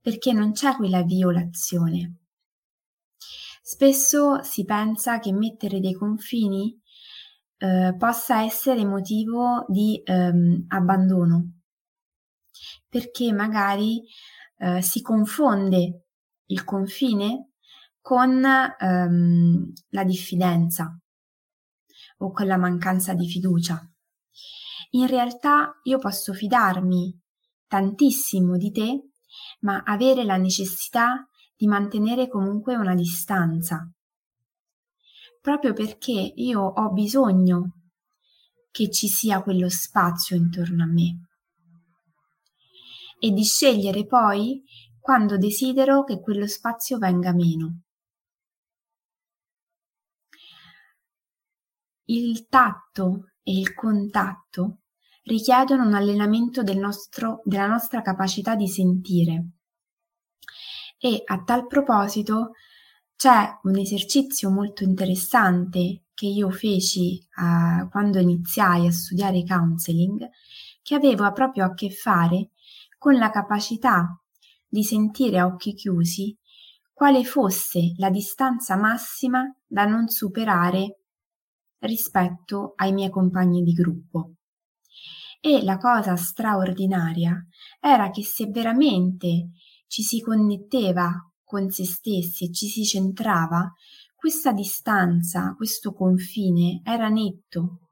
perché 0.01 0.31
non 0.31 0.53
c'è 0.53 0.75
quella 0.75 1.03
violazione. 1.03 2.15
Spesso 3.61 4.41
si 4.43 4.63
pensa 4.63 5.19
che 5.19 5.33
mettere 5.33 5.81
dei 5.81 5.93
confini 5.93 6.79
eh, 7.57 7.95
possa 7.97 8.43
essere 8.43 8.85
motivo 8.85 9.65
di 9.67 10.01
ehm, 10.03 10.65
abbandono, 10.67 11.61
perché 12.87 13.31
magari 13.33 14.03
eh, 14.57 14.81
si 14.81 15.01
confonde 15.01 16.05
il 16.47 16.63
confine 16.63 17.51
con 18.01 18.43
ehm, 18.43 19.73
la 19.89 20.03
diffidenza 20.03 20.97
o 22.19 22.31
con 22.31 22.47
la 22.47 22.57
mancanza 22.57 23.13
di 23.13 23.27
fiducia. 23.27 23.79
In 24.91 25.07
realtà 25.07 25.79
io 25.83 25.97
posso 25.97 26.33
fidarmi 26.33 27.19
tantissimo 27.67 28.55
di 28.55 28.71
te, 28.71 29.09
ma 29.61 29.83
avere 29.83 30.23
la 30.23 30.37
necessità 30.37 31.27
di 31.55 31.67
mantenere 31.67 32.29
comunque 32.29 32.75
una 32.75 32.95
distanza, 32.95 33.91
proprio 35.47 35.71
perché 35.71 36.33
io 36.35 36.59
ho 36.59 36.91
bisogno 36.91 37.91
che 38.69 38.91
ci 38.91 39.07
sia 39.07 39.41
quello 39.41 39.69
spazio 39.69 40.35
intorno 40.35 40.83
a 40.83 40.87
me 40.87 41.27
e 43.17 43.31
di 43.31 43.45
scegliere 43.45 44.05
poi 44.05 44.61
quando 44.99 45.37
desidero 45.37 46.03
che 46.03 46.19
quello 46.19 46.47
spazio 46.47 46.97
venga 46.97 47.31
meno. 47.31 47.83
Il 52.07 52.47
tatto 52.49 53.31
e 53.41 53.57
il 53.57 53.73
contatto 53.73 54.81
richiedono 55.23 55.87
un 55.87 55.93
allenamento 55.93 56.61
del 56.61 56.77
nostro, 56.77 57.41
della 57.45 57.67
nostra 57.67 58.01
capacità 58.01 58.53
di 58.55 58.67
sentire 58.67 59.51
e 60.97 61.21
a 61.23 61.41
tal 61.41 61.67
proposito 61.67 62.51
c'è 63.17 63.59
un 63.63 63.75
esercizio 63.77 64.51
molto 64.51 64.83
interessante 64.83 66.03
che 66.13 66.27
io 66.27 66.51
feci 66.51 67.19
uh, 67.37 67.89
quando 67.89 68.19
iniziai 68.19 68.85
a 68.85 68.91
studiare 68.91 69.43
counseling 69.43 70.29
che 70.83 70.93
aveva 70.93 71.31
proprio 71.31 71.65
a 71.65 71.73
che 71.73 71.89
fare 71.89 72.51
con 72.99 73.15
la 73.15 73.31
capacità 73.31 74.21
di 74.67 74.83
sentire 74.83 75.39
a 75.39 75.47
occhi 75.47 75.73
chiusi 75.73 76.37
quale 76.93 77.23
fosse 77.23 77.93
la 77.97 78.11
distanza 78.11 78.75
massima 78.75 79.43
da 79.65 79.85
non 79.85 80.09
superare 80.09 80.99
rispetto 81.79 82.73
ai 82.75 82.93
miei 82.93 83.09
compagni 83.09 83.63
di 83.63 83.73
gruppo. 83.73 84.33
E 85.41 85.63
la 85.63 85.77
cosa 85.77 86.15
straordinaria 86.15 87.43
era 87.79 88.11
che 88.11 88.23
se 88.23 88.45
veramente 88.47 89.49
ci 89.87 90.03
si 90.03 90.21
connetteva 90.21 91.26
con 91.47 91.71
se 91.71 91.85
stessi 91.85 92.43
e 92.43 92.51
ci 92.51 92.67
si 92.67 92.85
centrava, 92.85 93.73
questa 94.13 94.51
distanza, 94.51 95.53
questo 95.55 95.93
confine 95.93 96.81
era 96.83 97.07
netto. 97.07 97.87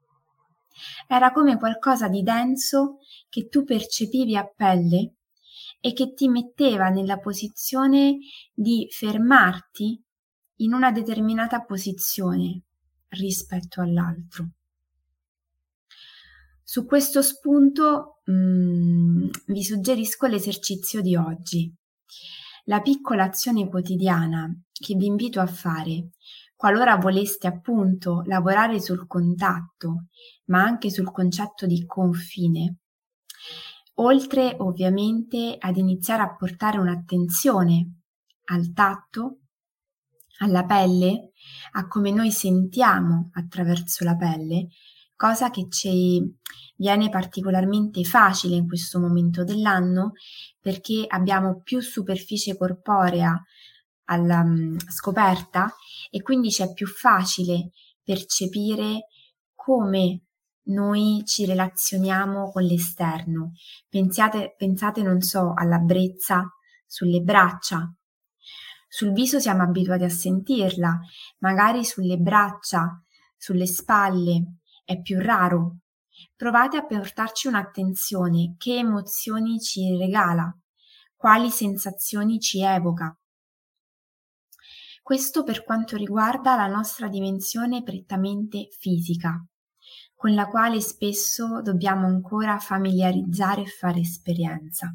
Era 1.08 1.32
come 1.32 1.56
qualcosa 1.56 2.06
di 2.08 2.22
denso 2.22 2.98
che 3.30 3.48
tu 3.48 3.64
percepivi 3.64 4.36
a 4.36 4.44
pelle 4.44 5.14
e 5.80 5.94
che 5.94 6.12
ti 6.12 6.28
metteva 6.28 6.90
nella 6.90 7.18
posizione 7.18 8.18
di 8.52 8.86
fermarti 8.90 10.04
in 10.56 10.74
una 10.74 10.92
determinata 10.92 11.62
posizione 11.62 12.64
rispetto 13.08 13.80
all'altro. 13.80 14.50
Su 16.62 16.84
questo 16.84 17.22
spunto 17.22 18.20
mh, 18.24 18.32
mm, 18.32 19.28
vi 19.46 19.62
suggerisco 19.62 20.26
l'esercizio 20.26 21.00
di 21.00 21.16
oggi. 21.16 21.74
La 22.68 22.80
piccola 22.80 23.22
azione 23.22 23.68
quotidiana 23.68 24.52
che 24.72 24.96
vi 24.96 25.06
invito 25.06 25.40
a 25.40 25.46
fare. 25.46 26.10
Qualora 26.56 26.96
voleste 26.96 27.46
appunto 27.46 28.22
lavorare 28.26 28.80
sul 28.80 29.06
contatto, 29.06 30.06
ma 30.46 30.62
anche 30.62 30.90
sul 30.90 31.12
concetto 31.12 31.64
di 31.64 31.86
confine, 31.86 32.78
oltre 33.94 34.56
ovviamente 34.58 35.56
ad 35.58 35.76
iniziare 35.76 36.22
a 36.22 36.34
portare 36.34 36.78
un'attenzione 36.78 38.00
al 38.46 38.72
tatto, 38.72 39.42
alla 40.38 40.64
pelle, 40.64 41.30
a 41.72 41.86
come 41.86 42.10
noi 42.10 42.32
sentiamo 42.32 43.30
attraverso 43.34 44.02
la 44.02 44.16
pelle, 44.16 44.68
cosa 45.16 45.50
che 45.50 45.66
ci 45.70 46.22
viene 46.76 47.08
particolarmente 47.08 48.04
facile 48.04 48.54
in 48.56 48.68
questo 48.68 49.00
momento 49.00 49.44
dell'anno 49.44 50.12
perché 50.60 51.04
abbiamo 51.08 51.62
più 51.62 51.80
superficie 51.80 52.56
corporea 52.56 53.42
alla 54.04 54.40
um, 54.40 54.76
scoperta 54.78 55.74
e 56.10 56.22
quindi 56.22 56.50
c'è 56.50 56.72
più 56.72 56.86
facile 56.86 57.70
percepire 58.02 59.08
come 59.54 60.20
noi 60.66 61.22
ci 61.24 61.44
relazioniamo 61.44 62.50
con 62.50 62.62
l'esterno. 62.62 63.52
Pensate, 63.88 64.54
pensate, 64.56 65.02
non 65.02 65.20
so, 65.20 65.52
alla 65.54 65.78
brezza 65.78 66.48
sulle 66.86 67.20
braccia. 67.20 67.92
Sul 68.88 69.12
viso 69.12 69.38
siamo 69.40 69.62
abituati 69.62 70.04
a 70.04 70.08
sentirla, 70.08 70.98
magari 71.38 71.84
sulle 71.84 72.16
braccia, 72.16 73.02
sulle 73.36 73.66
spalle, 73.66 74.58
è 74.86 75.00
più 75.02 75.18
raro. 75.18 75.78
Provate 76.34 76.78
a 76.78 76.86
portarci 76.86 77.48
un'attenzione, 77.48 78.54
che 78.56 78.76
emozioni 78.76 79.60
ci 79.60 79.96
regala, 79.98 80.56
quali 81.14 81.50
sensazioni 81.50 82.38
ci 82.38 82.62
evoca. 82.62 83.14
Questo 85.02 85.42
per 85.42 85.64
quanto 85.64 85.96
riguarda 85.96 86.56
la 86.56 86.68
nostra 86.68 87.08
dimensione 87.08 87.82
prettamente 87.82 88.68
fisica, 88.78 89.44
con 90.14 90.34
la 90.34 90.46
quale 90.46 90.80
spesso 90.80 91.60
dobbiamo 91.62 92.06
ancora 92.06 92.58
familiarizzare 92.58 93.62
e 93.62 93.66
fare 93.66 94.00
esperienza. 94.00 94.94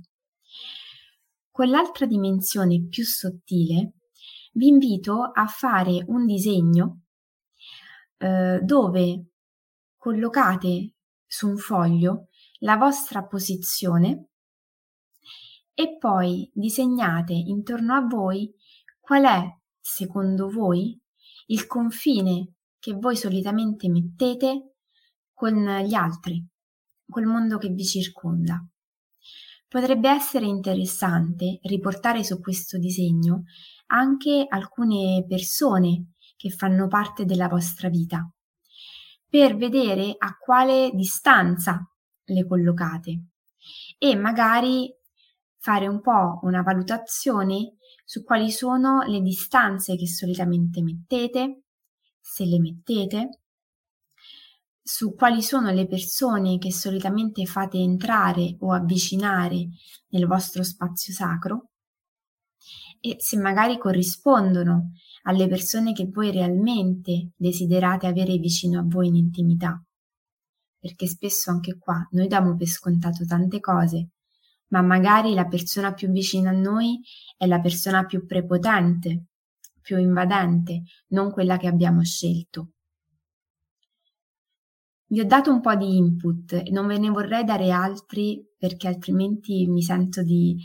Con 1.52 1.70
l'altra 1.70 2.06
dimensione 2.06 2.88
più 2.88 3.04
sottile, 3.04 3.94
vi 4.54 4.68
invito 4.68 5.32
a 5.34 5.46
fare 5.48 6.04
un 6.08 6.26
disegno 6.26 7.02
eh, 8.18 8.60
dove 8.62 9.26
collocate 10.02 10.96
su 11.28 11.48
un 11.48 11.58
foglio 11.58 12.30
la 12.62 12.76
vostra 12.76 13.24
posizione 13.24 14.30
e 15.76 15.96
poi 16.00 16.50
disegnate 16.52 17.34
intorno 17.34 17.94
a 17.94 18.02
voi 18.02 18.52
qual 19.00 19.26
è, 19.26 19.44
secondo 19.80 20.50
voi, 20.50 21.00
il 21.48 21.68
confine 21.68 22.54
che 22.80 22.94
voi 22.94 23.16
solitamente 23.16 23.90
mettete 23.90 24.78
con 25.36 25.54
gli 25.54 25.94
altri, 25.94 26.44
col 27.08 27.26
mondo 27.26 27.60
che 27.60 27.70
vi 27.70 27.86
circonda. 27.86 28.60
Potrebbe 29.68 30.10
essere 30.10 30.48
interessante 30.48 31.60
riportare 31.62 32.24
su 32.24 32.40
questo 32.40 32.80
disegno 32.80 33.44
anche 33.88 34.48
alcune 34.50 35.24
persone 35.28 36.14
che 36.36 36.50
fanno 36.50 36.88
parte 36.88 37.24
della 37.24 37.48
vostra 37.48 37.88
vita 37.88 38.28
per 39.32 39.56
vedere 39.56 40.14
a 40.18 40.36
quale 40.38 40.92
distanza 40.94 41.90
le 42.26 42.46
collocate 42.46 43.28
e 43.98 44.16
magari 44.18 44.94
fare 45.58 45.88
un 45.88 46.02
po' 46.02 46.40
una 46.42 46.62
valutazione 46.62 47.76
su 48.04 48.26
quali 48.26 48.52
sono 48.52 49.04
le 49.04 49.22
distanze 49.22 49.96
che 49.96 50.06
solitamente 50.06 50.82
mettete, 50.82 51.62
se 52.20 52.44
le 52.44 52.60
mettete, 52.60 53.44
su 54.82 55.16
quali 55.16 55.42
sono 55.42 55.72
le 55.72 55.88
persone 55.88 56.58
che 56.58 56.74
solitamente 56.74 57.46
fate 57.46 57.78
entrare 57.78 58.58
o 58.60 58.74
avvicinare 58.74 59.70
nel 60.10 60.28
vostro 60.28 60.62
spazio 60.64 61.14
sacro 61.14 61.71
e 63.02 63.16
se 63.18 63.38
magari 63.38 63.80
corrispondono 63.80 64.92
alle 65.24 65.48
persone 65.48 65.92
che 65.92 66.08
voi 66.08 66.32
realmente 66.32 67.32
desiderate 67.36 68.06
avere 68.06 68.38
vicino 68.38 68.80
a 68.80 68.86
voi 68.86 69.08
in 69.08 69.16
intimità. 69.16 69.84
Perché 70.78 71.08
spesso 71.08 71.50
anche 71.50 71.78
qua 71.78 72.08
noi 72.12 72.28
diamo 72.28 72.56
per 72.56 72.68
scontato 72.68 73.26
tante 73.26 73.60
cose, 73.60 74.10
ma 74.68 74.82
magari 74.82 75.34
la 75.34 75.48
persona 75.48 75.94
più 75.94 76.10
vicina 76.12 76.52
a 76.52 76.54
noi 76.54 77.00
è 77.38 77.46
la 77.48 77.60
persona 77.60 78.06
più 78.06 78.26
prepotente, 78.26 79.26
più 79.82 79.98
invadente, 79.98 80.84
non 81.10 81.32
quella 81.32 81.58
che 81.58 81.68
abbiamo 81.68 82.04
scelto. 82.04 82.70
Vi 85.08 85.20
ho 85.20 85.26
dato 85.26 85.52
un 85.52 85.60
po' 85.60 85.76
di 85.76 85.98
input 85.98 86.70
non 86.70 86.88
ve 86.88 86.98
ne 86.98 87.10
vorrei 87.10 87.44
dare 87.44 87.70
altri 87.72 88.42
perché 88.58 88.88
altrimenti 88.88 89.68
mi 89.68 89.82
sento 89.82 90.24
di 90.24 90.56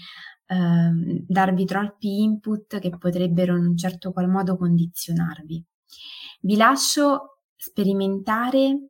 eh, 0.46 1.24
darvi 1.26 1.64
troppi 1.64 2.22
input 2.22 2.78
che 2.78 2.90
potrebbero 2.96 3.56
in 3.56 3.66
un 3.66 3.76
certo 3.76 4.12
qual 4.12 4.28
modo 4.28 4.56
condizionarvi. 4.56 5.64
Vi 6.42 6.56
lascio 6.56 7.40
sperimentare 7.56 8.88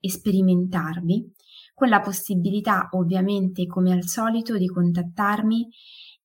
e 0.00 0.10
sperimentarvi 0.10 1.32
con 1.74 1.88
la 1.88 2.00
possibilità 2.00 2.88
ovviamente 2.92 3.66
come 3.66 3.92
al 3.92 4.04
solito 4.04 4.56
di 4.58 4.66
contattarmi 4.66 5.68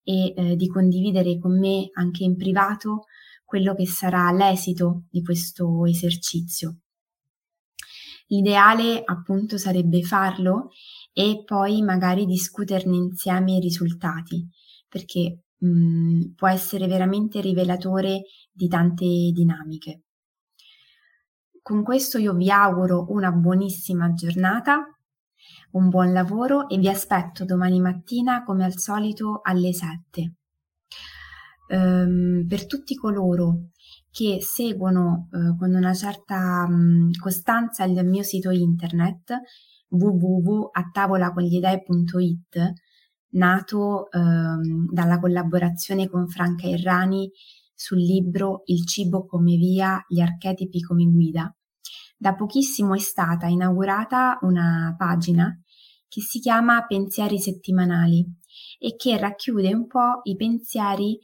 e 0.04 0.34
eh, 0.36 0.56
di 0.56 0.68
condividere 0.68 1.38
con 1.40 1.58
me 1.58 1.90
anche 1.94 2.24
in 2.24 2.36
privato 2.36 3.06
quello 3.46 3.76
che 3.76 3.86
sarà 3.86 4.32
l'esito 4.32 5.04
di 5.10 5.22
questo 5.22 5.86
esercizio. 5.86 6.80
L'ideale 8.28 9.04
appunto 9.06 9.58
sarebbe 9.58 10.02
farlo 10.02 10.70
e 11.14 11.44
poi 11.46 11.84
magari 11.84 12.26
discuterne 12.26 12.96
insieme 12.96 13.58
i 13.58 13.60
risultati, 13.60 14.44
perché 14.94 15.46
mh, 15.58 15.68
mm, 15.68 16.22
può 16.36 16.48
essere 16.48 16.86
veramente 16.86 17.42
rivelatore 17.42 18.26
di 18.52 18.68
tante 18.68 19.06
dinamiche. 19.06 20.02
Con 21.64 21.82
questo 21.82 22.20
io 22.20 22.36
vi 22.36 22.52
auguro 22.52 23.08
una 23.10 23.32
buonissima 23.32 24.14
giornata, 24.14 24.96
un 25.72 25.90
buon 25.90 26.14
lavoro 26.14 26.70
e 26.70 26.78
vi 26.78 26.90
aspetto 26.90 27.44
domani 27.44 27.80
mattina 27.80 28.44
come 28.44 28.66
al 28.66 28.78
solito 28.78 29.40
alle 29.42 29.74
7. 29.74 30.34
Um, 31.70 31.78
ehm, 31.78 32.46
per 32.48 32.68
tutti 32.68 32.94
coloro 32.94 33.70
che 34.12 34.38
seguono 34.42 35.30
uh, 35.32 35.58
con 35.58 35.74
una 35.74 35.96
certa 35.96 36.68
um, 36.70 37.10
costanza 37.20 37.84
il 37.86 38.06
mio 38.06 38.22
sito 38.22 38.52
internet 38.52 39.42
www.attavolacongliedei.it 39.88 42.74
nato 43.34 44.08
um, 44.12 44.88
dalla 44.92 45.20
collaborazione 45.20 46.10
con 46.10 46.28
Franca 46.28 46.68
Errani 46.68 47.30
sul 47.74 48.00
libro 48.00 48.62
Il 48.66 48.86
cibo 48.86 49.26
come 49.26 49.56
via, 49.56 50.04
gli 50.08 50.20
archetipi 50.20 50.82
come 50.82 51.06
guida. 51.06 51.54
Da 52.18 52.36
pochissimo 52.36 52.96
è 52.96 53.00
stata 53.00 53.48
inaugurata 53.48 54.40
una 54.42 54.96
pagina 54.98 55.58
che 56.08 56.22
si 56.22 56.40
chiama 56.40 56.86
Pensieri 56.86 57.40
settimanali 57.40 58.26
e 58.80 58.96
che 58.96 59.18
racchiude 59.18 59.74
un 59.74 59.88
po' 59.88 60.22
i 60.24 60.36
pensieri 60.36 61.20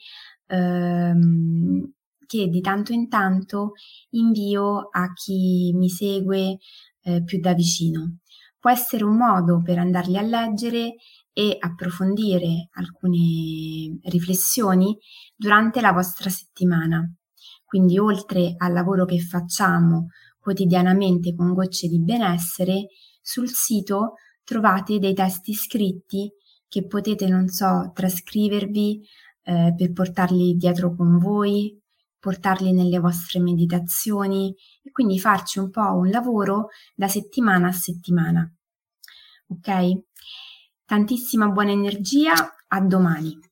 ehm, 0.48 1.94
che 2.26 2.48
di 2.48 2.62
tanto 2.62 2.92
in 2.92 3.08
tanto 3.08 3.74
invio 4.12 4.90
a 4.92 5.14
chi 5.14 5.72
mi 5.76 5.90
segue 5.90 6.58
eh, 7.02 7.24
più 7.24 7.40
da 7.40 7.54
vicino. 7.54 8.18
Può 8.60 8.70
essere 8.70 9.04
un 9.04 9.16
modo 9.16 9.62
per 9.64 9.78
andarli 9.80 10.18
a 10.18 10.22
leggere 10.22 10.96
e 11.40 11.56
approfondire 11.58 12.68
alcune 12.74 13.98
riflessioni 14.10 14.98
durante 15.34 15.80
la 15.80 15.94
vostra 15.94 16.30
settimana. 16.30 17.10
Quindi 17.64 17.98
oltre 17.98 18.56
al 18.58 18.74
lavoro 18.74 19.06
che 19.06 19.20
facciamo 19.20 20.08
quotidianamente 20.38 21.34
con 21.34 21.54
gocce 21.54 21.88
di 21.88 22.02
benessere, 22.02 22.88
sul 23.22 23.48
sito 23.48 24.16
trovate 24.44 25.00
dei 25.00 25.14
testi 25.14 25.54
scritti 25.54 26.30
che 26.68 26.86
potete, 26.86 27.30
non 27.30 27.48
so, 27.48 27.90
trascrivervi 27.94 29.02
eh, 29.44 29.74
per 29.78 29.94
portarli 29.94 30.58
dietro 30.58 30.94
con 30.94 31.20
voi, 31.20 31.74
portarli 32.20 32.74
nelle 32.74 33.00
vostre 33.00 33.40
meditazioni 33.40 34.54
e 34.84 34.92
quindi 34.92 35.18
farci 35.22 35.60
un 35.60 35.70
po' 35.70 35.96
un 35.96 36.10
lavoro 36.10 36.68
da 36.96 37.08
settimana 37.08 37.70
a 37.70 37.72
settimana. 37.72 38.54
Ok? 39.48 40.02
Tantissima 40.90 41.48
buona 41.50 41.70
energia, 41.70 42.34
a 42.68 42.82
domani. 42.82 43.49